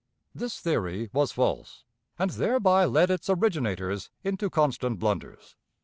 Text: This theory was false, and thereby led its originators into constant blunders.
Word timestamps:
This 0.33 0.59
theory 0.59 1.11
was 1.13 1.31
false, 1.31 1.83
and 2.17 2.31
thereby 2.31 2.85
led 2.85 3.11
its 3.11 3.29
originators 3.29 4.09
into 4.23 4.49
constant 4.49 4.97
blunders. 4.97 5.55